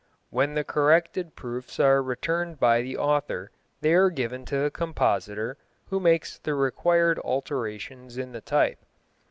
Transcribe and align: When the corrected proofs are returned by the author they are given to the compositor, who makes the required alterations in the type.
When 0.31 0.55
the 0.55 0.63
corrected 0.63 1.35
proofs 1.35 1.79
are 1.79 2.01
returned 2.01 2.59
by 2.59 2.81
the 2.81 2.97
author 2.97 3.51
they 3.81 3.93
are 3.93 4.09
given 4.09 4.45
to 4.45 4.57
the 4.57 4.71
compositor, 4.71 5.57
who 5.91 5.99
makes 5.99 6.39
the 6.39 6.55
required 6.55 7.19
alterations 7.19 8.17
in 8.17 8.31
the 8.31 8.41
type. 8.41 8.79